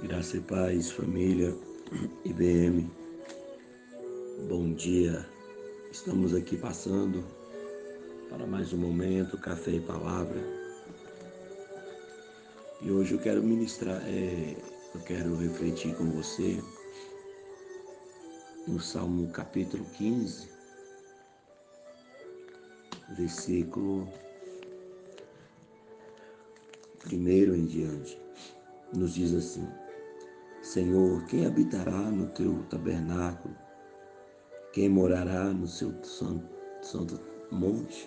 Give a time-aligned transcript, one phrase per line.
[0.00, 1.52] Graça e paz, família
[2.24, 2.88] IBM.
[4.48, 5.28] Bom dia.
[5.90, 7.24] Estamos aqui passando
[8.30, 10.38] para mais um momento, café e palavra.
[12.80, 14.56] E hoje eu quero ministrar, é,
[14.94, 16.62] eu quero refletir com você
[18.68, 20.48] no Salmo capítulo 15,
[23.16, 24.08] versículo
[27.00, 28.16] primeiro em diante.
[28.94, 29.68] Nos diz assim:
[30.68, 33.56] Senhor, quem habitará no teu tabernáculo?
[34.70, 36.46] Quem morará no seu santo,
[36.82, 37.18] santo
[37.50, 38.06] monte?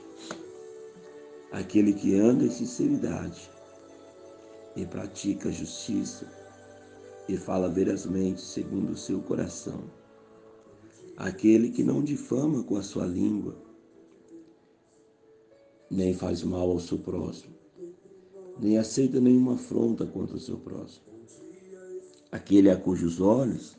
[1.52, 3.50] Aquele que anda em sinceridade
[4.76, 6.32] e pratica justiça
[7.28, 9.84] e fala verazmente segundo o seu coração.
[11.18, 13.56] Aquele que não difama com a sua língua,
[15.90, 17.56] nem faz mal ao seu próximo,
[18.60, 21.12] nem aceita nenhuma afronta contra o seu próximo
[22.32, 23.78] aquele a cujos olhos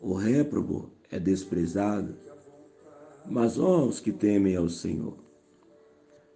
[0.00, 2.16] o réprobo é desprezado,
[3.26, 5.18] mas ó os que temem ao Senhor,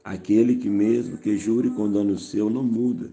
[0.02, 3.10] aquele que mesmo que jure com dano seu não muda,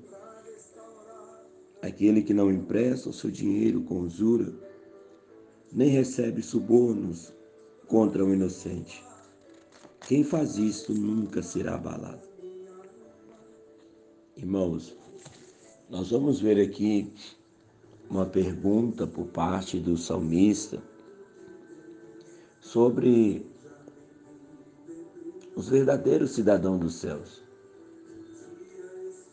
[1.81, 4.53] aquele que não empresta o seu dinheiro com usura,
[5.71, 7.33] nem recebe subornos
[7.87, 9.01] contra o inocente.
[10.05, 12.27] Quem faz isto nunca será abalado.
[14.35, 14.97] Irmãos,
[15.89, 17.13] nós vamos ver aqui
[18.11, 20.83] uma pergunta por parte do salmista
[22.59, 23.49] sobre
[25.55, 27.41] os verdadeiros cidadãos dos céus.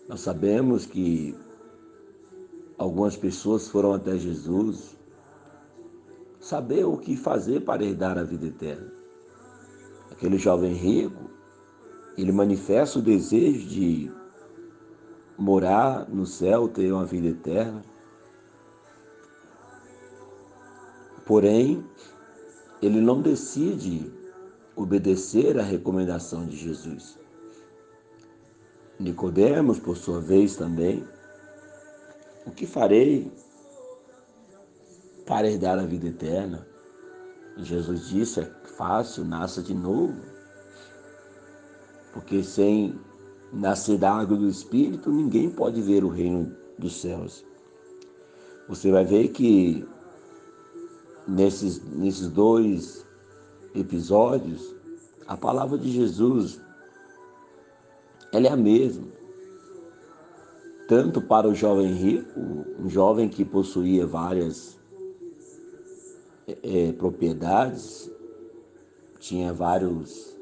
[0.09, 1.35] Nós sabemos que
[2.79, 4.97] algumas pessoas foram até Jesus
[6.39, 8.93] saber o que fazer para herdar a vida eterna.
[10.13, 11.29] Aquele jovem rico,
[12.17, 14.11] ele manifesta o desejo de
[15.37, 17.85] morar no céu, ter uma vida eterna.
[21.29, 21.85] Porém,
[22.81, 24.11] ele não decide
[24.75, 27.19] obedecer à recomendação de Jesus.
[28.99, 31.07] Nicodemos, por sua vez, também,
[32.47, 33.31] o que farei
[35.27, 36.67] para herdar a vida eterna?
[37.59, 40.19] Jesus disse: é fácil, nasça de novo.
[42.15, 42.99] Porque sem
[43.53, 47.45] nascer da água do Espírito, ninguém pode ver o reino dos céus.
[48.67, 49.87] Você vai ver que
[51.29, 53.07] nesses, nesses dois
[53.75, 54.75] episódios,
[55.27, 56.61] a palavra de Jesus
[58.33, 59.07] ela é a mesma.
[60.89, 62.41] Tanto para o jovem rico,
[62.79, 64.79] um jovem que possuía várias
[66.47, 68.11] é, propriedades,
[69.19, 70.35] tinha vários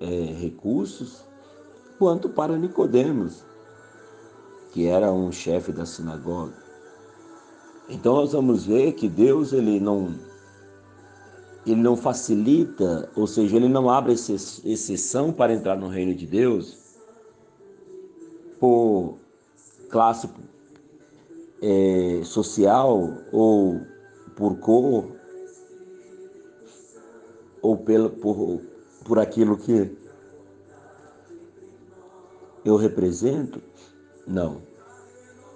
[0.00, 0.06] é,
[0.40, 1.24] recursos,
[1.98, 3.44] quanto para Nicodemos,
[4.72, 6.61] que era um chefe da sinagoga.
[7.88, 10.14] Então nós vamos ver que Deus ele não
[11.64, 16.76] ele não facilita, ou seja, ele não abre exceção para entrar no reino de Deus
[18.58, 19.16] por
[19.88, 20.28] classe
[21.62, 23.80] é, social ou
[24.34, 25.12] por cor
[27.60, 28.60] ou pelo, por,
[29.04, 29.96] por aquilo que
[32.64, 33.62] eu represento.
[34.26, 34.62] Não.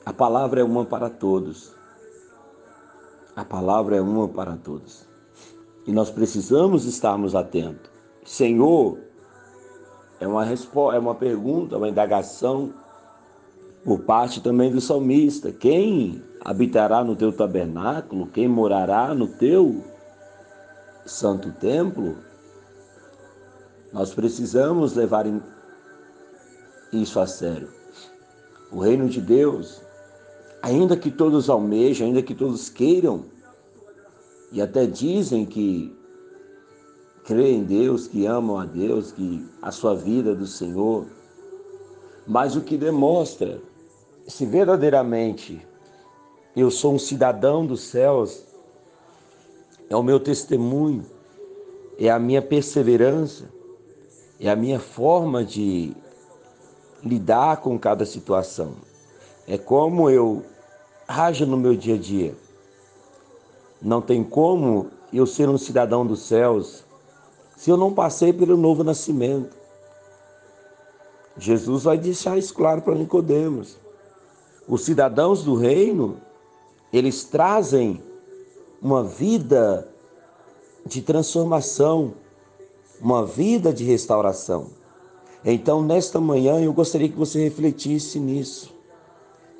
[0.04, 1.75] A palavra é uma para todos.
[3.36, 5.06] A palavra é uma para todos.
[5.86, 7.90] E nós precisamos estarmos atentos.
[8.24, 8.98] Senhor,
[10.18, 12.72] é uma resposta, é uma pergunta, uma indagação
[13.84, 15.52] por parte também do salmista.
[15.52, 18.26] Quem habitará no teu tabernáculo?
[18.28, 19.84] Quem morará no teu
[21.04, 22.16] santo templo?
[23.92, 25.26] Nós precisamos levar
[26.90, 27.68] isso a sério.
[28.72, 29.85] O reino de Deus
[30.66, 33.26] Ainda que todos almejem, ainda que todos queiram,
[34.50, 35.96] e até dizem que
[37.24, 41.06] creem em Deus, que amam a Deus, que a sua vida é do Senhor,
[42.26, 43.62] mas o que demonstra
[44.26, 45.64] se verdadeiramente
[46.56, 48.42] eu sou um cidadão dos céus,
[49.88, 51.06] é o meu testemunho,
[51.96, 53.44] é a minha perseverança,
[54.40, 55.94] é a minha forma de
[57.04, 58.74] lidar com cada situação.
[59.46, 60.42] É como eu
[61.06, 62.34] haja no meu dia a dia.
[63.80, 66.84] Não tem como eu ser um cidadão dos céus
[67.56, 69.56] se eu não passei pelo novo nascimento.
[71.38, 73.78] Jesus vai deixar isso claro para Nicodemos.
[74.68, 76.16] Os cidadãos do reino,
[76.92, 78.02] eles trazem
[78.80, 79.88] uma vida
[80.84, 82.14] de transformação,
[83.00, 84.68] uma vida de restauração.
[85.44, 88.75] Então, nesta manhã, eu gostaria que você refletisse nisso.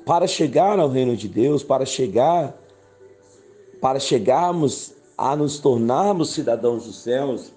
[0.07, 2.57] Para chegar ao reino de Deus, para chegar
[3.81, 7.53] para chegarmos a nos tornarmos cidadãos dos céus,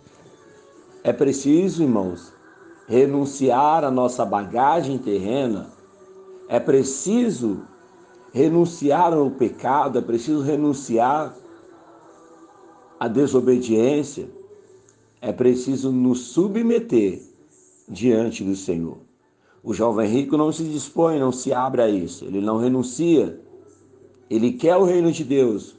[1.02, 2.30] é preciso, irmãos,
[2.86, 5.70] renunciar à nossa bagagem terrena,
[6.46, 7.62] é preciso
[8.32, 11.34] renunciar ao pecado, é preciso renunciar
[12.98, 14.28] à desobediência,
[15.22, 17.22] é preciso nos submeter
[17.88, 19.09] diante do Senhor.
[19.62, 23.38] O jovem rico não se dispõe, não se abre a isso, ele não renuncia.
[24.28, 25.76] Ele quer o reino de Deus,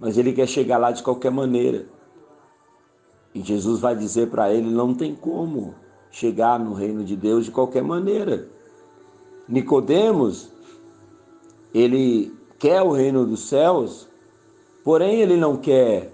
[0.00, 1.86] mas ele quer chegar lá de qualquer maneira.
[3.34, 5.74] E Jesus vai dizer para ele: não tem como
[6.10, 8.48] chegar no reino de Deus de qualquer maneira.
[9.48, 10.50] Nicodemos,
[11.72, 14.08] ele quer o reino dos céus,
[14.82, 16.12] porém ele não quer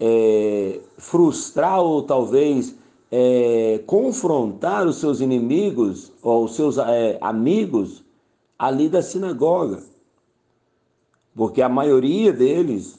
[0.00, 2.74] é, frustrar ou talvez
[3.14, 8.02] é, confrontar os seus inimigos ou os seus é, amigos
[8.58, 9.82] ali da sinagoga,
[11.34, 12.98] porque a maioria deles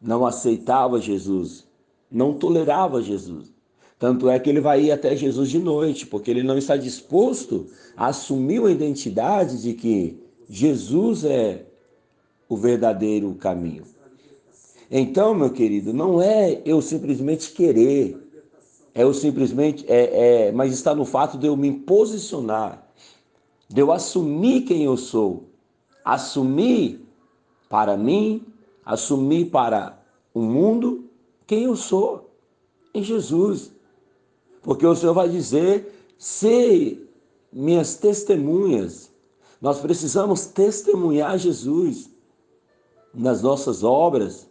[0.00, 1.66] não aceitava Jesus,
[2.10, 3.52] não tolerava Jesus.
[3.98, 7.66] Tanto é que ele vai ir até Jesus de noite, porque ele não está disposto
[7.96, 11.66] a assumir a identidade de que Jesus é
[12.48, 13.82] o verdadeiro caminho.
[14.90, 18.16] Então, meu querido, não é eu simplesmente querer,
[18.98, 22.84] é eu simplesmente, é, é, mas está no fato de eu me posicionar,
[23.68, 25.44] de eu assumir quem eu sou,
[26.04, 27.06] assumir
[27.68, 28.44] para mim,
[28.84, 30.02] assumir para
[30.34, 31.04] o mundo
[31.46, 32.28] quem eu sou
[32.92, 33.70] em Jesus.
[34.62, 37.08] Porque o Senhor vai dizer: sei
[37.52, 39.12] minhas testemunhas.
[39.62, 42.10] Nós precisamos testemunhar Jesus
[43.14, 44.48] nas nossas obras,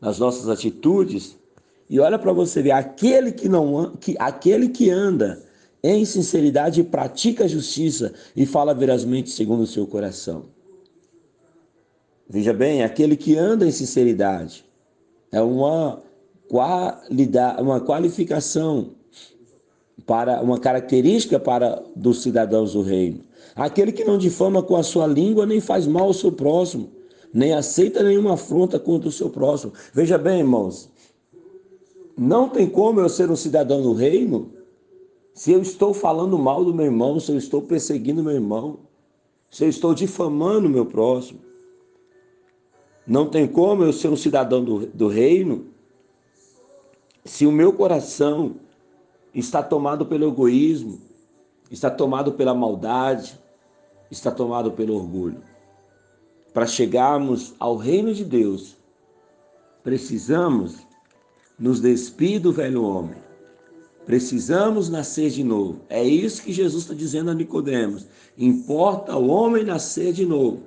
[0.00, 1.36] nas nossas atitudes.
[1.88, 5.42] E olha para você ver, aquele que não que aquele que anda
[5.82, 10.46] em sinceridade pratica a justiça e fala verazmente segundo o seu coração.
[12.28, 14.64] Veja bem, aquele que anda em sinceridade
[15.30, 16.02] é uma
[16.48, 18.92] qualidade, uma qualificação
[20.06, 23.20] para uma característica para dos cidadãos do reino.
[23.54, 26.90] Aquele que não difama com a sua língua nem faz mal ao seu próximo,
[27.32, 29.72] nem aceita nenhuma afronta contra o seu próximo.
[29.92, 30.90] Veja bem, irmãos,
[32.16, 34.52] não tem como eu ser um cidadão do reino
[35.32, 38.78] se eu estou falando mal do meu irmão, se eu estou perseguindo meu irmão,
[39.50, 41.40] se eu estou difamando meu próximo.
[43.06, 45.74] Não tem como eu ser um cidadão do, do reino
[47.24, 48.56] se o meu coração
[49.34, 51.00] está tomado pelo egoísmo,
[51.70, 53.40] está tomado pela maldade,
[54.10, 55.42] está tomado pelo orgulho.
[56.52, 58.76] Para chegarmos ao reino de Deus,
[59.82, 60.86] precisamos
[61.58, 63.22] nos despir do velho homem.
[64.06, 65.80] Precisamos nascer de novo.
[65.88, 68.06] É isso que Jesus está dizendo a Nicodemos.
[68.36, 70.62] Importa o homem nascer de novo.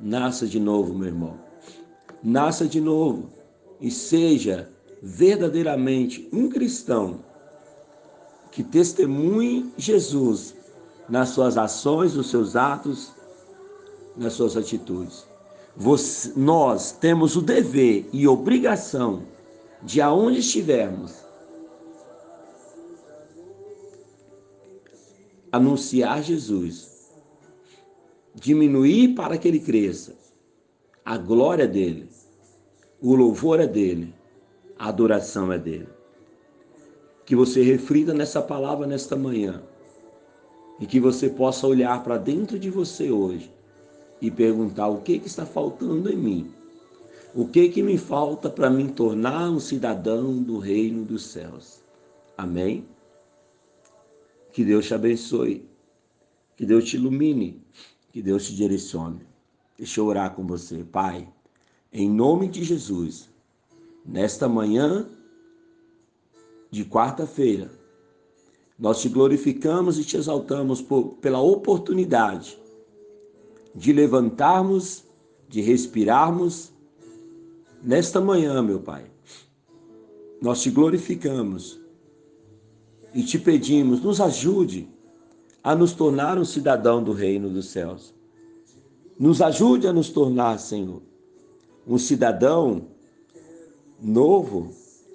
[0.00, 1.38] Nasça de novo, meu irmão.
[2.22, 3.30] Nasça de novo
[3.80, 4.68] e seja
[5.02, 7.20] verdadeiramente um cristão
[8.50, 10.54] que testemunhe Jesus
[11.08, 13.12] nas suas ações, nos seus atos,
[14.16, 15.26] nas suas atitudes.
[15.76, 19.24] Você, nós temos o dever e obrigação
[19.84, 21.22] de aonde estivermos
[25.52, 27.12] anunciar Jesus,
[28.34, 30.16] diminuir para que ele cresça,
[31.04, 32.08] a glória dele,
[33.00, 34.12] o louvor é dele,
[34.76, 35.94] a adoração é dele
[37.24, 39.62] que você reflita nessa palavra nesta manhã
[40.78, 43.50] e que você possa olhar para dentro de você hoje
[44.20, 46.53] e perguntar o que, que está faltando em mim.
[47.36, 51.80] O que que me falta para me tornar um cidadão do reino dos céus?
[52.38, 52.86] Amém?
[54.52, 55.68] Que Deus te abençoe,
[56.56, 57.60] que Deus te ilumine,
[58.12, 59.26] que Deus te direcione.
[59.76, 61.28] Deixa eu orar com você, Pai.
[61.92, 63.28] Em nome de Jesus,
[64.06, 65.08] nesta manhã
[66.70, 67.68] de quarta-feira,
[68.78, 72.56] nós te glorificamos e te exaltamos por, pela oportunidade
[73.74, 75.02] de levantarmos,
[75.48, 76.73] de respirarmos
[77.84, 79.04] nesta manhã, meu Pai.
[80.40, 81.80] Nós te glorificamos
[83.14, 84.88] e te pedimos, nos ajude
[85.62, 88.12] a nos tornar um cidadão do reino dos céus.
[89.18, 91.02] Nos ajude a nos tornar, Senhor,
[91.86, 92.88] um cidadão
[94.00, 94.74] novo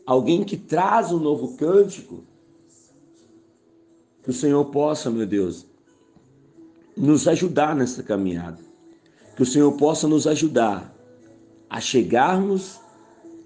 [0.09, 2.23] alguém que traz um novo cântico,
[4.23, 5.67] que o Senhor possa, meu Deus,
[6.97, 8.57] nos ajudar nessa caminhada.
[9.35, 10.91] Que o Senhor possa nos ajudar
[11.69, 12.79] a chegarmos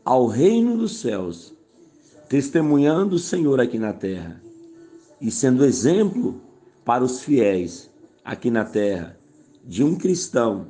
[0.06, 1.54] ao reino dos céus,
[2.30, 4.42] testemunhando o Senhor aqui na terra
[5.20, 6.42] e sendo exemplo
[6.84, 7.90] para os fiéis
[8.24, 9.18] aqui na terra,
[9.64, 10.68] de um cristão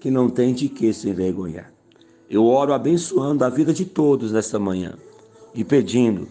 [0.00, 1.72] que não tem de que se envergonhar.
[2.28, 4.94] Eu oro abençoando a vida de todos nesta manhã
[5.54, 6.28] e pedindo: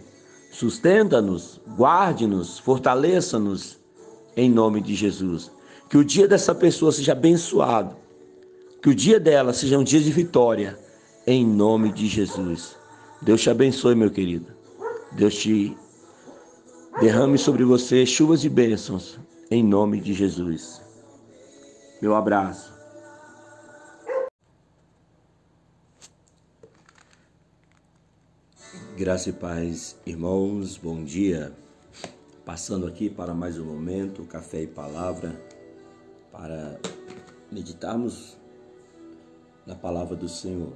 [0.51, 3.79] sustenta-nos, guarde-nos, fortaleça-nos
[4.35, 5.51] em nome de Jesus.
[5.89, 7.95] Que o dia dessa pessoa seja abençoado,
[8.85, 10.77] que o dia dela seja um dia de vitória,
[11.25, 12.77] em nome de Jesus.
[13.19, 14.53] Deus te abençoe, meu querido.
[15.13, 15.75] Deus te
[17.01, 20.83] derrame sobre você chuvas de bênçãos, em nome de Jesus.
[21.99, 22.71] Meu abraço.
[28.95, 31.51] Graça e paz, irmãos, bom dia.
[32.45, 35.35] Passando aqui para mais um momento, café e palavra,
[36.31, 36.79] para
[37.51, 38.44] meditarmos
[39.65, 40.73] na palavra do Senhor.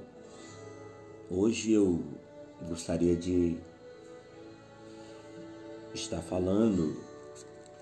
[1.30, 2.02] Hoje eu
[2.68, 3.56] gostaria de
[5.94, 6.96] estar falando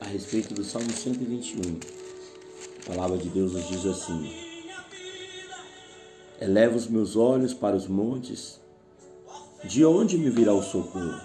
[0.00, 1.80] a respeito do Salmo 121.
[2.82, 4.32] A palavra de Deus nos diz assim:
[6.40, 8.60] Eleva os meus olhos para os montes
[9.64, 11.20] de onde me virá o socorro?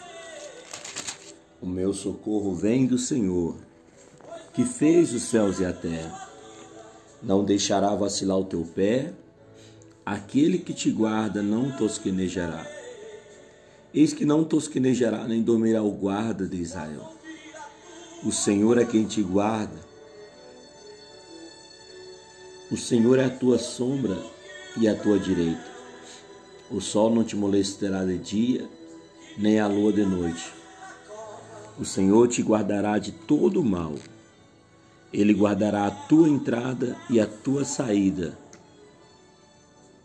[1.62, 3.56] O meu socorro vem do Senhor,
[4.54, 6.30] que fez os céus e a terra.
[7.22, 9.14] Não deixará vacilar o teu pé,
[10.06, 12.66] aquele que te guarda não tosquenejará.
[13.94, 17.14] Eis que não tosquenejará nem dormirá o guarda de Israel.
[18.24, 19.80] O Senhor é quem te guarda.
[22.72, 24.18] O Senhor é a tua sombra
[24.78, 25.72] e a tua direita.
[26.72, 28.68] O sol não te molestará de dia,
[29.38, 30.52] nem a lua de noite.
[31.80, 33.94] O Senhor te guardará de todo mal.
[35.12, 38.38] Ele guardará a tua entrada e a tua saída,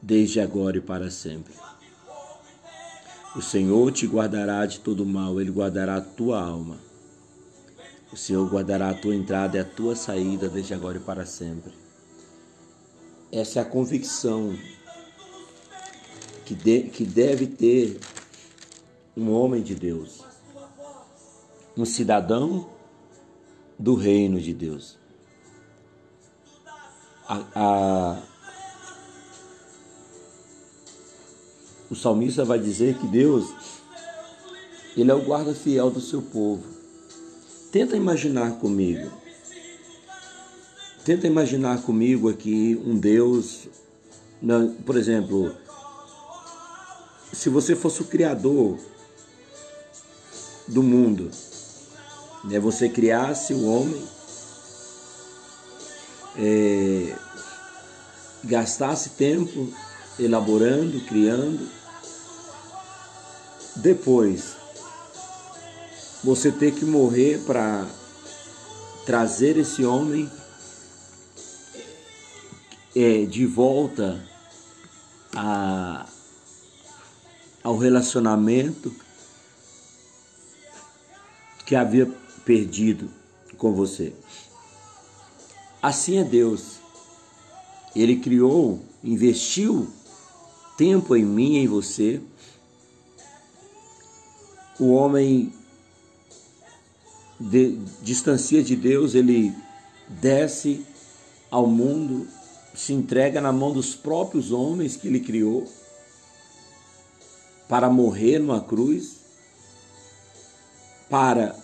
[0.00, 1.52] desde agora e para sempre.
[3.36, 6.78] O Senhor te guardará de todo mal, ele guardará a tua alma.
[8.12, 11.72] O Senhor guardará a tua entrada e a tua saída, desde agora e para sempre.
[13.30, 14.56] Essa é a convicção
[16.46, 18.00] que, de, que deve ter
[19.14, 20.24] um homem de Deus,
[21.76, 22.70] um cidadão
[23.78, 24.96] do reino de Deus.
[27.28, 28.22] A, a,
[31.90, 33.46] o salmista vai dizer que Deus,
[34.96, 36.62] ele é o guarda fiel do seu povo.
[37.72, 39.10] Tenta imaginar comigo.
[41.04, 43.68] Tenta imaginar comigo aqui um Deus,
[44.84, 45.54] por exemplo,
[47.32, 48.78] se você fosse o criador
[50.66, 51.30] do mundo,
[52.44, 52.58] né?
[52.58, 54.02] você criasse o homem,
[56.36, 57.16] é,
[58.44, 59.72] gastasse tempo
[60.18, 61.77] elaborando, criando,
[63.78, 64.56] depois
[66.22, 67.86] você ter que morrer para
[69.06, 70.30] trazer esse homem
[72.94, 74.22] é, de volta
[75.34, 76.06] a
[77.62, 78.94] ao relacionamento
[81.66, 82.10] que havia
[82.44, 83.10] perdido
[83.58, 84.14] com você.
[85.82, 86.78] Assim é Deus.
[87.94, 89.86] Ele criou, investiu
[90.78, 92.22] tempo em mim e em você.
[94.78, 95.52] O homem
[97.38, 99.52] de, distancia de Deus, ele
[100.08, 100.84] desce
[101.50, 102.26] ao mundo,
[102.74, 105.66] se entrega na mão dos próprios homens que ele criou
[107.68, 109.16] para morrer numa cruz,
[111.10, 111.54] para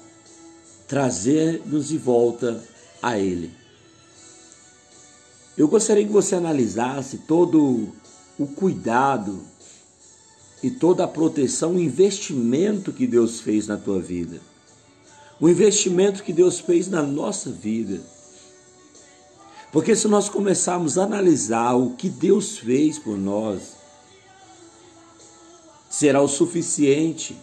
[0.87, 2.63] trazer-nos de volta
[3.03, 3.51] a Ele.
[5.57, 7.89] Eu gostaria que você analisasse todo
[8.39, 9.43] o cuidado
[10.65, 14.41] e toda a proteção, o investimento que Deus fez na tua vida.
[15.39, 18.01] O investimento que Deus fez na nossa vida.
[19.71, 23.77] Porque se nós começarmos a analisar o que Deus fez por nós,
[25.91, 27.37] será o suficiente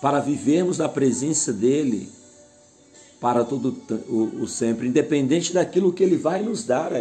[0.00, 2.10] para vivermos na presença dele
[3.20, 3.76] para todo
[4.08, 6.92] o, o, sempre, independente daquilo que ele vai nos dar.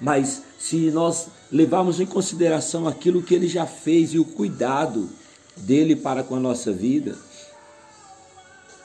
[0.00, 5.08] Mas se nós levarmos em consideração aquilo que ele já fez e o cuidado
[5.56, 7.16] dele para com a nossa vida,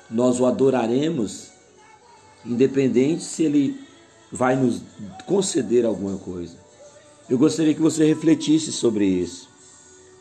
[0.09, 1.49] nós o adoraremos,
[2.45, 3.77] independente se ele
[4.31, 4.81] vai nos
[5.25, 6.55] conceder alguma coisa.
[7.29, 9.49] Eu gostaria que você refletisse sobre isso.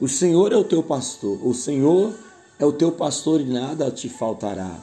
[0.01, 2.13] O Senhor é o teu pastor, o Senhor
[2.59, 4.77] é o teu pastor e nada te faltará.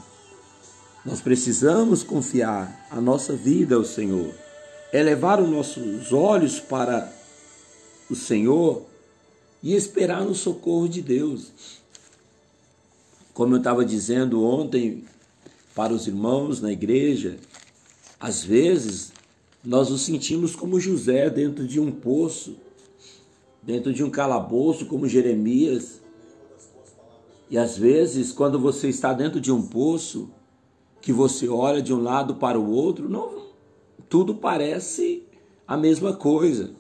[1.06, 4.34] Nós precisamos confiar a nossa vida ao Senhor,
[4.94, 7.12] elevar os nossos olhos para
[8.10, 8.86] o Senhor
[9.64, 11.52] e esperar no socorro de Deus.
[13.34, 15.06] Como eu estava dizendo ontem
[15.74, 17.38] para os irmãos na igreja,
[18.20, 19.12] às vezes
[19.64, 22.58] Nós nos sentimos como José dentro de um poço,
[23.62, 26.02] dentro de um calabouço, como Jeremias.
[27.48, 30.30] E às vezes, quando você está dentro de um poço,
[31.00, 33.51] que você olha de um lado para o outro, não,
[34.10, 35.24] tudo parece
[35.68, 36.72] a mesma coisa.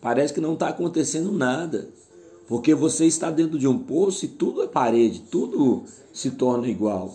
[0.00, 1.88] Parece que não está acontecendo nada.
[2.48, 7.14] Porque você está dentro de um poço e tudo é parede, tudo se torna igual.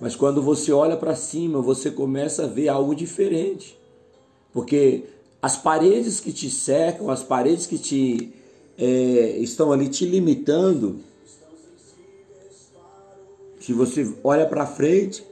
[0.00, 3.78] Mas quando você olha para cima, você começa a ver algo diferente.
[4.52, 5.04] Porque
[5.40, 8.32] as paredes que te cercam, as paredes que te
[8.76, 11.00] é, estão ali te limitando,
[13.60, 15.24] se você olha para frente,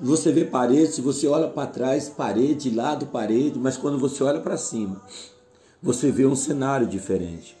[0.00, 4.40] você vê parede, se você olha para trás, parede, lado, parede, mas quando você olha
[4.40, 5.02] para cima,
[5.82, 7.56] você vê um cenário diferente.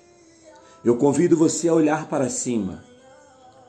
[0.84, 2.84] Eu convido você a olhar para cima.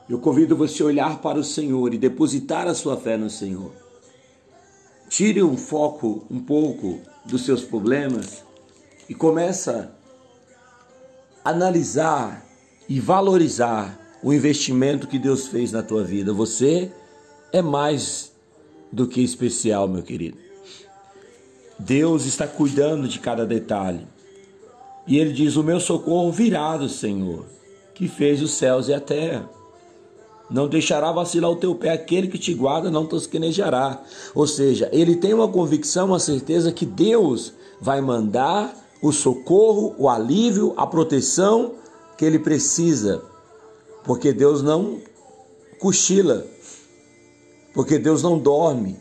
[0.08, 3.72] Eu convido você a olhar para o Senhor e depositar a sua fé no Senhor.
[5.08, 8.44] Tire um foco um pouco dos seus problemas
[9.08, 9.92] e começa
[11.44, 12.46] a analisar
[12.88, 16.32] e valorizar o investimento que Deus fez na tua vida.
[16.32, 16.92] Você
[17.52, 18.29] é mais
[18.92, 20.36] do que especial, meu querido.
[21.78, 24.06] Deus está cuidando de cada detalhe.
[25.06, 27.44] E ele diz: O meu socorro virá do Senhor,
[27.94, 29.48] que fez os céus e a terra.
[30.50, 34.02] Não deixará vacilar o teu pé, aquele que te guarda não tosquenejará.
[34.34, 40.08] Ou seja, ele tem uma convicção, uma certeza que Deus vai mandar o socorro, o
[40.08, 41.74] alívio, a proteção
[42.18, 43.22] que ele precisa.
[44.04, 44.98] Porque Deus não
[45.78, 46.44] cochila,
[47.72, 48.98] porque Deus não dorme.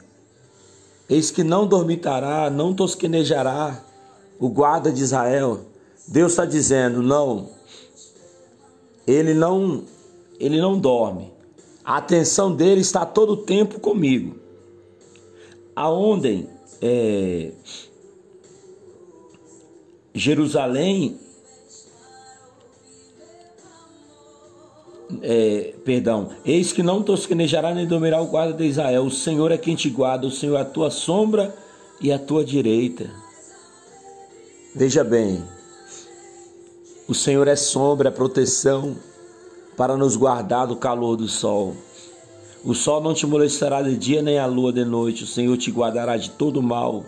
[1.10, 3.84] Eis que não dormitará, não tosquenejará
[4.40, 5.62] o guarda de Israel.
[6.08, 7.50] Deus está dizendo, não,
[9.08, 9.84] ele não,
[10.40, 11.34] ele não dorme.
[11.84, 14.36] A atenção dele está todo o tempo comigo.
[15.76, 16.48] Aonde
[16.82, 17.52] é,
[20.14, 21.18] Jerusalém
[25.22, 29.06] é, perdão, eis que não tosquenejará nem dominará o guarda de Israel.
[29.06, 31.56] O Senhor é quem te guarda, o Senhor é a tua sombra
[32.00, 33.10] e a tua direita.
[34.76, 35.44] Veja bem,
[37.08, 38.96] o Senhor é sombra, é proteção
[39.76, 41.76] para nos guardar do calor do sol.
[42.64, 45.24] O sol não te molestará de dia nem a lua de noite.
[45.24, 47.06] O Senhor te guardará de todo mal.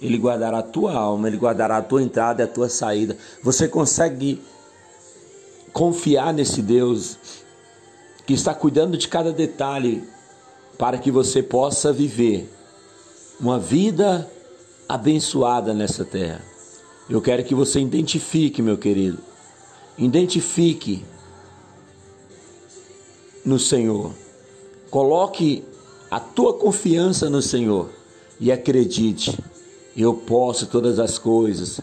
[0.00, 3.16] Ele guardará a tua alma, ele guardará a tua entrada e a tua saída.
[3.42, 4.40] Você consegue
[5.72, 7.18] confiar nesse Deus
[8.26, 10.04] que está cuidando de cada detalhe
[10.78, 12.50] para que você possa viver
[13.40, 14.30] uma vida
[14.88, 16.42] abençoada nessa terra.
[17.08, 19.18] Eu quero que você identifique, meu querido,
[19.98, 21.04] identifique
[23.44, 24.12] no Senhor.
[24.90, 25.64] Coloque
[26.10, 27.90] a tua confiança no Senhor
[28.38, 29.38] e acredite,
[29.96, 31.80] eu posso todas as coisas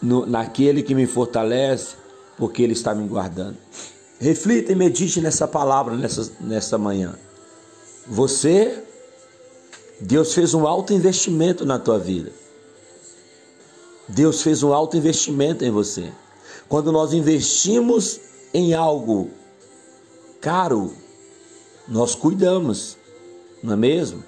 [0.00, 1.96] no, naquele que me fortalece,
[2.36, 3.56] porque Ele está me guardando.
[4.22, 7.12] Reflita e medite nessa palavra nessa, nessa manhã.
[8.06, 8.80] Você,
[10.00, 12.30] Deus fez um alto investimento na tua vida.
[14.06, 16.12] Deus fez um alto investimento em você.
[16.68, 18.20] Quando nós investimos
[18.54, 19.28] em algo
[20.40, 20.94] caro,
[21.88, 22.96] nós cuidamos,
[23.60, 24.22] não é mesmo?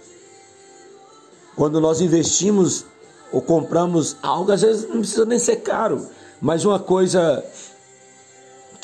[1.54, 2.84] Quando nós investimos
[3.30, 6.04] ou compramos algo, às vezes não precisa nem ser caro,
[6.40, 7.44] mas uma coisa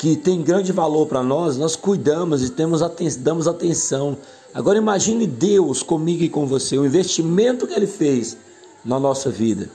[0.01, 2.81] que tem grande valor para nós, nós cuidamos e temos
[3.17, 4.17] damos atenção.
[4.51, 8.35] Agora imagine Deus comigo e com você, o investimento que Ele fez
[8.83, 9.69] na nossa vida.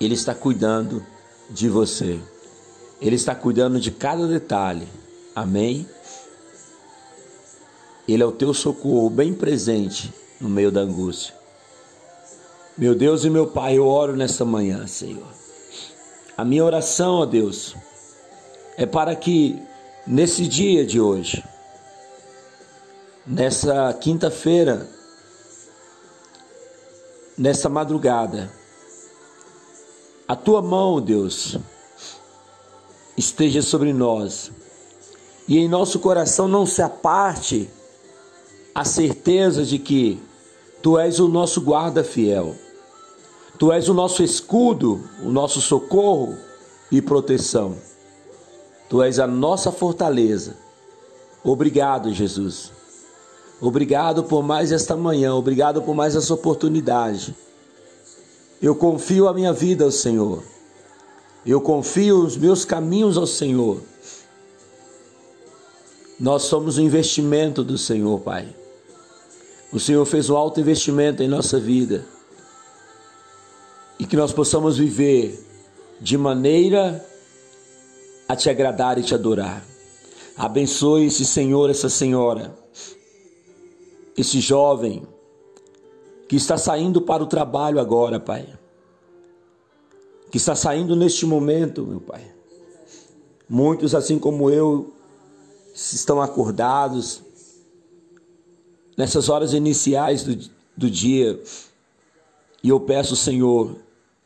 [0.00, 1.00] Ele está cuidando
[1.48, 2.18] de você.
[3.00, 4.88] Ele está cuidando de cada detalhe.
[5.32, 5.86] Amém?
[8.08, 11.32] Ele é o teu socorro bem presente no meio da angústia.
[12.76, 15.32] Meu Deus e meu Pai, eu oro nessa manhã, Senhor.
[16.36, 17.76] A minha oração, ó Deus,
[18.78, 19.60] é para que
[20.06, 21.44] nesse dia de hoje,
[23.26, 24.88] nessa quinta-feira,
[27.36, 28.48] nessa madrugada,
[30.28, 31.58] a tua mão, Deus,
[33.16, 34.52] esteja sobre nós
[35.48, 37.68] e em nosso coração não se aparte
[38.72, 40.22] a certeza de que
[40.80, 42.54] tu és o nosso guarda fiel,
[43.58, 46.38] tu és o nosso escudo, o nosso socorro
[46.92, 47.87] e proteção.
[48.88, 50.56] Tu és a nossa fortaleza.
[51.44, 52.72] Obrigado, Jesus.
[53.60, 57.34] Obrigado por mais esta manhã, obrigado por mais essa oportunidade.
[58.62, 60.42] Eu confio a minha vida ao Senhor.
[61.44, 63.80] Eu confio os meus caminhos ao Senhor.
[66.18, 68.48] Nós somos um investimento do Senhor, Pai.
[69.72, 72.04] O Senhor fez um alto investimento em nossa vida
[73.98, 75.44] e que nós possamos viver
[76.00, 77.04] de maneira
[78.28, 79.64] a te agradar e te adorar.
[80.36, 82.56] Abençoe esse Senhor, essa senhora,
[84.16, 85.02] esse jovem
[86.28, 88.46] que está saindo para o trabalho agora, Pai.
[90.30, 92.22] Que está saindo neste momento, meu Pai.
[93.48, 94.92] Muitos, assim como eu,
[95.74, 97.22] estão acordados
[98.94, 101.40] nessas horas iniciais do, do dia.
[102.62, 103.76] E eu peço, Senhor,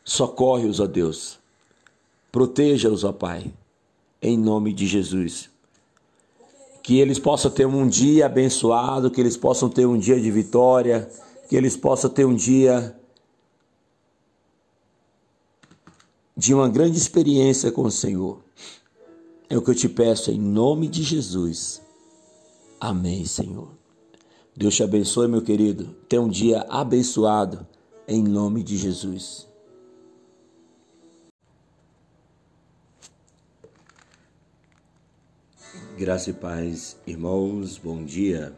[0.04, 1.38] socorre-os, ó Deus.
[2.32, 3.52] Proteja-os, ó Pai,
[4.22, 5.50] em nome de Jesus.
[6.82, 11.10] Que eles possam ter um dia abençoado, que eles possam ter um dia de vitória,
[11.48, 12.96] que eles possam ter um dia
[16.36, 18.38] de uma grande experiência com o Senhor.
[19.50, 21.82] É o que eu te peço em nome de Jesus.
[22.80, 23.68] Amém, Senhor.
[24.56, 25.94] Deus te abençoe, meu querido.
[26.08, 27.66] Tenha um dia abençoado
[28.08, 29.46] em nome de Jesus.
[36.02, 38.52] Graça e paz, irmãos, bom dia.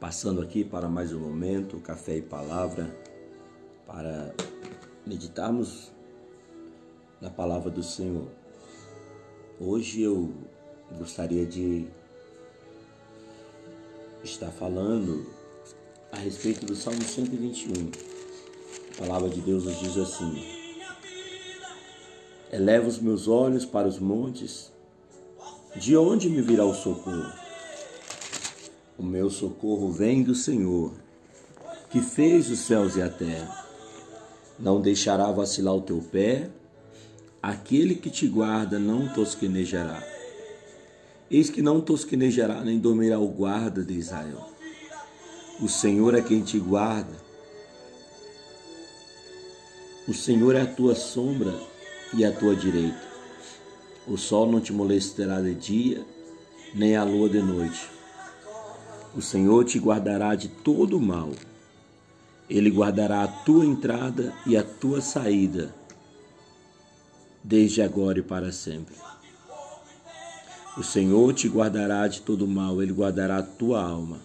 [0.00, 2.96] Passando aqui para mais um momento, café e palavra,
[3.86, 4.34] para
[5.06, 5.92] meditarmos
[7.20, 8.28] na palavra do Senhor.
[9.60, 10.32] Hoje eu
[10.96, 11.86] gostaria de
[14.24, 15.26] estar falando
[16.10, 17.90] a respeito do Salmo 121.
[18.94, 20.42] A palavra de Deus nos diz assim:
[22.50, 24.74] Eleva os meus olhos para os montes
[25.78, 27.32] de onde me virá o socorro?
[28.98, 30.94] O meu socorro vem do Senhor,
[31.90, 33.66] que fez os céus e a terra.
[34.58, 36.48] Não deixará vacilar o teu pé,
[37.42, 40.02] aquele que te guarda não tosquenejará.
[41.30, 44.50] Eis que não tosquenejará nem dormirá o guarda de Israel.
[45.60, 47.14] O Senhor é quem te guarda.
[50.08, 51.52] O Senhor é a tua sombra
[52.14, 53.15] e a tua direita.
[54.06, 56.06] O sol não te molestará de dia,
[56.72, 57.90] nem a lua de noite.
[59.16, 61.32] O Senhor te guardará de todo o mal.
[62.48, 65.74] Ele guardará a tua entrada e a tua saída,
[67.42, 68.94] desde agora e para sempre.
[70.76, 74.20] O Senhor te guardará de todo o mal, ele guardará a tua alma.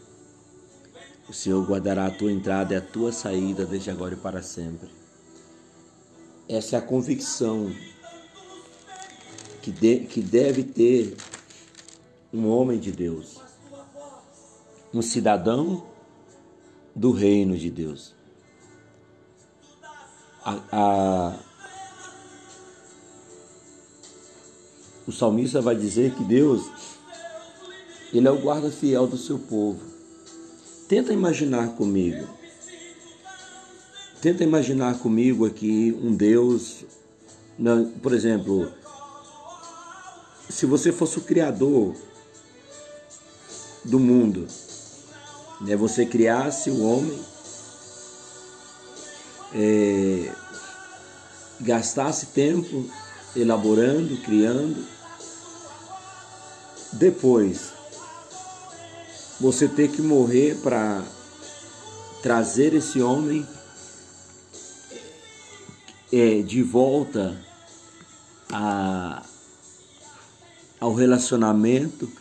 [1.28, 4.90] O Senhor guardará a tua entrada e a tua saída, desde agora e para sempre.
[6.48, 7.74] Essa é a convicção
[9.62, 11.16] que, de, que deve ter
[12.34, 13.40] um homem de Deus,
[14.94, 15.86] um cidadão
[16.96, 18.14] do reino de Deus.
[20.44, 21.40] A, a,
[25.08, 26.64] o salmista vai dizer que Deus,
[28.12, 29.80] ele é o guarda fiel do seu povo.
[30.88, 32.28] Tenta imaginar comigo.
[34.22, 36.86] Tenta imaginar comigo aqui um Deus,
[38.02, 38.72] por exemplo,
[40.52, 41.96] se você fosse o criador
[43.84, 44.48] do mundo,
[45.62, 45.76] né?
[45.76, 47.20] você criasse o homem,
[49.54, 50.32] é,
[51.62, 52.86] gastasse tempo
[53.36, 54.86] elaborando, criando,
[56.94, 57.72] depois
[59.40, 61.04] você ter que morrer para
[62.22, 63.48] trazer esse homem
[66.12, 67.36] é, de volta
[68.52, 69.24] a,
[70.82, 72.12] ao relacionamento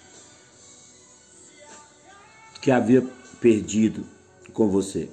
[2.60, 3.02] que havia
[3.40, 4.06] perdido
[4.52, 5.08] com você.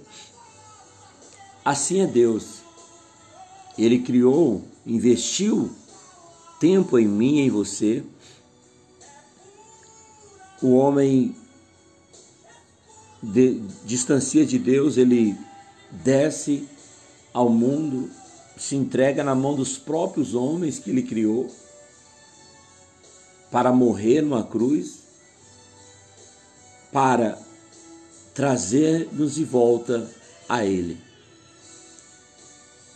[1.63, 2.57] Assim é Deus.
[3.77, 5.71] Ele criou, investiu
[6.59, 8.03] tempo em mim, em você.
[10.61, 11.33] O homem
[13.23, 15.37] de, distancia de Deus, ele
[15.89, 16.67] desce
[17.33, 18.09] ao mundo,
[18.57, 21.49] se entrega na mão dos próprios homens que ele criou
[23.51, 24.99] para morrer numa cruz,
[26.91, 27.37] para
[28.33, 30.09] trazer-nos de volta
[30.47, 30.97] a Ele.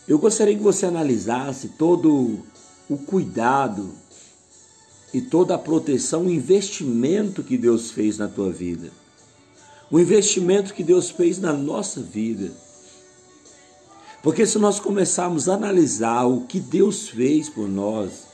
[0.07, 2.39] Eu gostaria que você analisasse todo
[2.89, 3.93] o cuidado
[5.13, 8.91] e toda a proteção, o investimento que Deus fez na tua vida.
[9.89, 12.51] O investimento que Deus fez na nossa vida.
[14.23, 18.30] Porque se nós começarmos a analisar o que Deus fez por nós,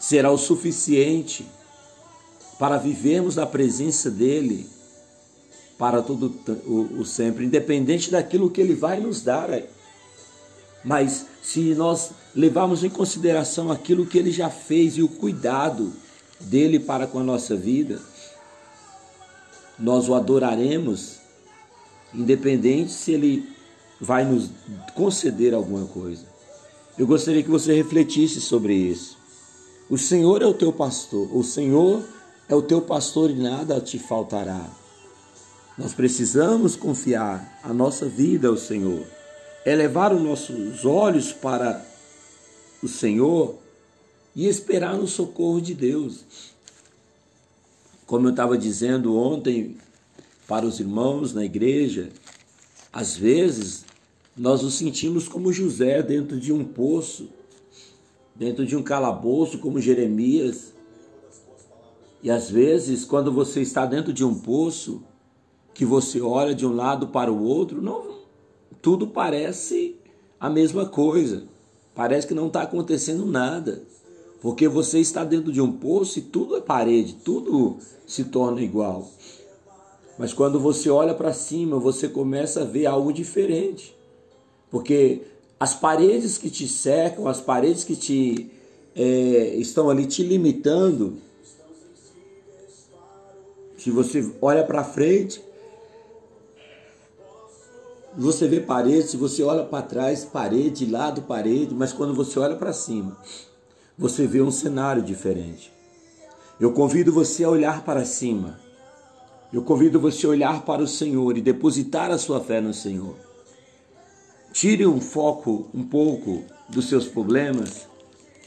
[0.00, 1.46] será o suficiente
[2.58, 4.66] para vivermos na presença dele
[5.78, 6.34] para todo
[6.66, 9.48] o, o sempre, independente daquilo que ele vai nos dar.
[10.84, 15.92] Mas se nós levarmos em consideração aquilo que ele já fez e o cuidado
[16.40, 18.00] dele para com a nossa vida,
[19.78, 21.16] nós o adoraremos,
[22.14, 23.48] independente se ele
[24.00, 24.50] vai nos
[24.94, 26.24] conceder alguma coisa.
[26.98, 29.19] Eu gostaria que você refletisse sobre isso.
[29.90, 32.04] O Senhor é o teu pastor, o Senhor
[32.48, 34.70] é o teu pastor e nada te faltará.
[35.76, 39.04] Nós precisamos confiar a nossa vida ao Senhor,
[39.66, 41.84] elevar os nossos olhos para
[42.80, 43.58] o Senhor
[44.36, 46.24] e esperar no socorro de Deus.
[48.06, 49.76] Como eu estava dizendo ontem
[50.46, 52.10] para os irmãos na igreja,
[52.92, 53.84] às vezes
[54.36, 57.28] nós nos sentimos como José dentro de um poço,
[58.40, 60.72] dentro de um calabouço, como Jeremias.
[62.22, 65.02] E às vezes, quando você está dentro de um poço,
[65.74, 68.20] que você olha de um lado para o outro, não,
[68.80, 69.94] tudo parece
[70.40, 71.44] a mesma coisa.
[71.94, 73.82] Parece que não está acontecendo nada.
[74.40, 77.76] Porque você está dentro de um poço e tudo é parede, tudo
[78.06, 79.06] se torna igual.
[80.18, 83.94] Mas quando você olha para cima, você começa a ver algo diferente.
[84.70, 85.26] Porque
[85.60, 88.50] as paredes que te cercam, as paredes que te
[88.96, 91.18] é, estão ali te limitando,
[93.76, 95.42] se você olha para frente,
[98.16, 102.56] você vê parede, se você olha para trás, parede, lado, parede, mas quando você olha
[102.56, 103.16] para cima,
[103.98, 105.70] você vê um cenário diferente.
[106.58, 108.58] Eu convido você a olhar para cima.
[109.52, 113.29] Eu convido você a olhar para o Senhor e depositar a sua fé no Senhor.
[114.52, 117.86] Tire um foco um pouco dos seus problemas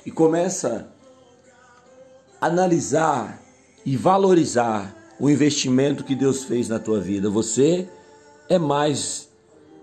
[0.05, 0.91] e começa
[2.39, 3.41] a analisar
[3.85, 7.29] e valorizar o investimento que Deus fez na tua vida.
[7.29, 7.87] Você
[8.49, 9.29] é mais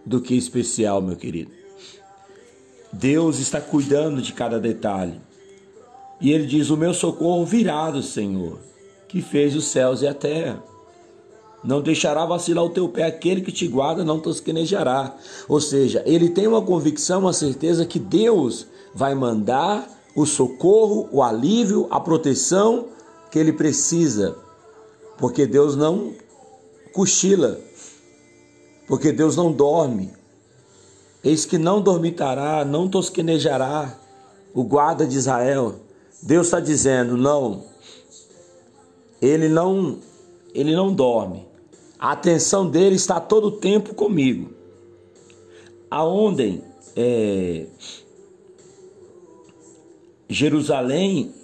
[0.04, 1.52] do que especial, meu querido.
[2.92, 5.20] Deus está cuidando de cada detalhe.
[6.20, 8.58] E ele diz: O meu socorro virá do Senhor,
[9.08, 10.62] que fez os céus e a terra.
[11.62, 15.14] Não deixará vacilar o teu pé, aquele que te guarda não tosquenejará.
[15.48, 21.22] Ou seja, ele tem uma convicção, uma certeza que Deus vai mandar o socorro, o
[21.22, 22.86] alívio, a proteção
[23.30, 24.36] que ele precisa.
[25.18, 26.14] Porque Deus não
[26.94, 27.60] cochila,
[28.88, 30.10] porque Deus não dorme.
[31.22, 33.98] Eis que não dormitará, não tosquenejará
[34.54, 35.74] o guarda de Israel.
[36.22, 37.64] Deus está dizendo, não,
[39.20, 39.98] ele não,
[40.54, 41.49] ele não dorme.
[42.00, 44.50] A atenção dele está todo o tempo comigo.
[45.90, 46.62] Aonde
[46.96, 47.66] é,
[50.26, 51.34] Jerusalém,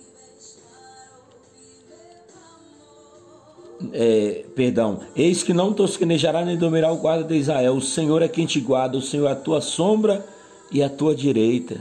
[3.92, 7.74] é, perdão, eis que não tosquenejará nem dominará o guarda de Israel.
[7.76, 10.26] O Senhor é quem te guarda, o Senhor é a tua sombra
[10.72, 11.78] e a tua direita.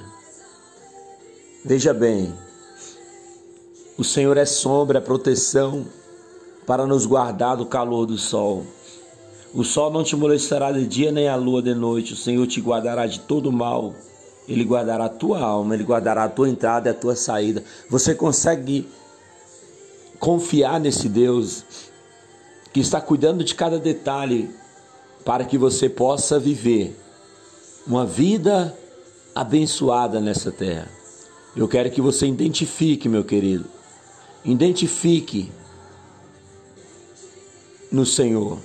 [1.64, 2.34] Veja bem,
[3.98, 5.86] o Senhor é sombra, é proteção
[6.66, 8.66] para nos guardar do calor do sol.
[9.54, 12.14] O sol não te molestará de dia nem a lua de noite.
[12.14, 13.94] O Senhor te guardará de todo mal.
[14.48, 17.64] Ele guardará a tua alma, ele guardará a tua entrada e a tua saída.
[17.90, 18.88] Você consegue
[20.20, 21.64] confiar nesse Deus
[22.74, 24.50] que está cuidando de cada detalhe
[25.24, 27.00] para que você possa viver
[27.88, 28.78] uma vida
[29.34, 30.90] abençoada nessa terra.
[31.56, 33.66] Eu quero que você identifique, meu querido,
[34.44, 35.50] identifique
[37.92, 38.60] no Senhor.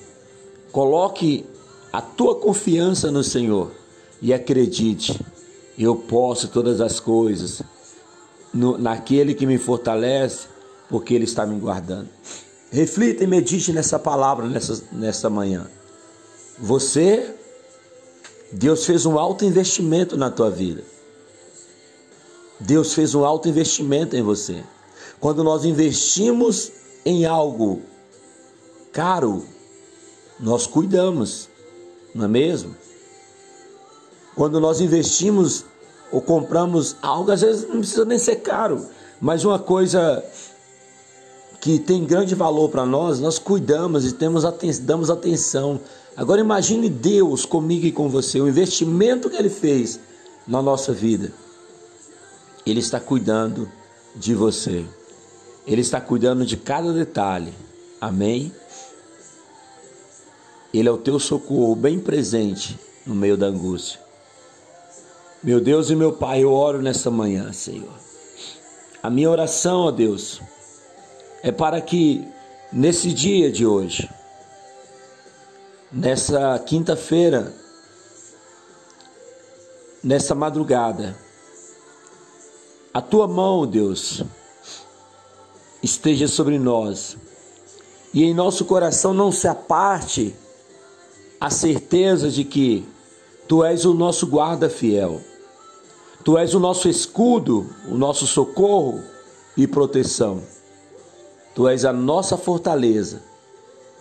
[0.73, 1.45] Coloque
[1.93, 3.73] a tua confiança no Senhor
[4.23, 5.19] e acredite,
[5.79, 7.63] eu posso todas as coisas
[8.53, 10.47] no, naquele que me fortalece,
[10.89, 12.09] porque Ele está me guardando.
[12.71, 15.67] Reflita e medite nessa palavra nessa, nessa manhã.
[16.59, 17.35] Você,
[18.53, 20.85] Deus fez um alto investimento na tua vida.
[22.61, 24.63] Deus fez um alto investimento em você.
[25.19, 26.71] Quando nós investimos
[27.05, 27.83] em algo
[28.93, 29.45] caro,
[30.39, 31.49] nós cuidamos,
[32.15, 32.75] não é mesmo?
[34.35, 35.65] Quando nós investimos
[36.11, 38.87] ou compramos algo, às vezes não precisa nem ser caro,
[39.21, 40.25] mas uma coisa
[41.61, 44.45] que tem grande valor para nós, nós cuidamos e temos
[44.81, 45.79] damos atenção.
[46.17, 50.01] Agora imagine Deus comigo e com você, o investimento que Ele fez
[50.49, 51.33] na nossa vida.
[52.65, 53.71] Ele está cuidando
[54.17, 54.85] de você.
[55.67, 57.53] Ele está cuidando de cada detalhe.
[58.01, 58.53] Amém?
[60.73, 64.01] Ele é o teu socorro bem presente no meio da angústia.
[65.43, 67.93] Meu Deus e meu Pai, eu oro nesta manhã, Senhor.
[69.03, 70.41] A minha oração, ó Deus,
[71.43, 72.23] é para que
[72.73, 74.09] nesse dia de hoje,
[75.91, 77.53] nessa quinta-feira,
[80.05, 81.17] nessa madrugada,
[82.93, 84.23] a tua mão, Deus,
[85.83, 87.17] esteja sobre nós
[88.13, 90.35] e em nosso coração não se aparte
[91.41, 92.87] a certeza de que
[93.49, 95.21] Tu és o nosso guarda fiel,
[96.23, 99.03] Tu és o nosso escudo, o nosso socorro
[99.57, 100.43] e proteção.
[101.55, 103.23] Tu és a nossa fortaleza.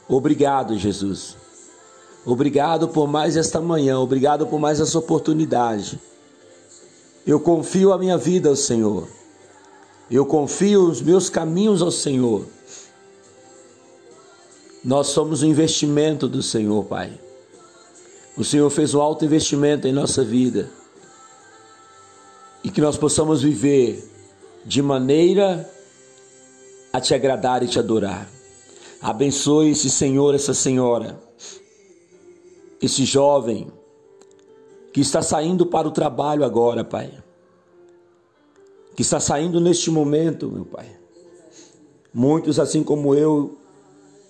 [0.07, 1.37] Obrigado, Jesus.
[2.25, 5.99] Obrigado por mais esta manhã, obrigado por mais essa oportunidade.
[7.25, 9.07] Eu confio a minha vida ao Senhor.
[10.11, 12.45] Eu confio os meus caminhos ao Senhor.
[14.83, 17.28] Nós somos um investimento do Senhor, Pai.
[18.39, 20.71] O Senhor fez um alto investimento em nossa vida.
[22.63, 24.01] E que nós possamos viver
[24.65, 25.69] de maneira
[26.93, 28.29] a te agradar e te adorar.
[29.01, 31.21] Abençoe esse Senhor, essa senhora,
[32.81, 33.69] esse jovem
[34.93, 37.11] que está saindo para o trabalho agora, Pai.
[38.95, 40.89] Que está saindo neste momento, meu Pai.
[42.13, 43.57] Muitos, assim como eu,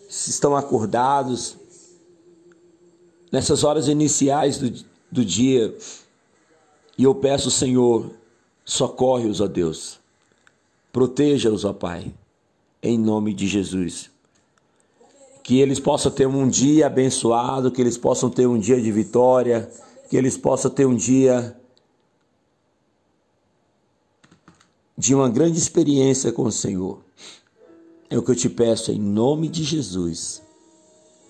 [0.10, 1.59] estão acordados
[3.32, 5.76] nessas horas iniciais do, do dia.
[6.98, 8.12] E eu peço, Senhor,
[8.66, 10.00] socorre-os, ó Deus.
[10.92, 12.14] Proteja-os, ó Pai,
[12.82, 14.10] em nome de Jesus.
[15.44, 19.70] Que eles possam ter um dia abençoado, que eles possam ter um dia de vitória,
[20.10, 21.56] que eles possam ter um dia
[24.98, 27.00] de uma grande experiência com o Senhor.
[28.10, 30.42] É o que eu te peço em nome de Jesus.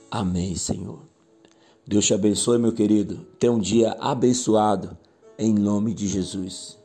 [0.09, 1.08] Amém, Senhor.
[1.89, 3.25] Deus te abençoe, meu querido.
[3.39, 4.95] Tenha um dia abençoado
[5.39, 6.78] em nome de Jesus.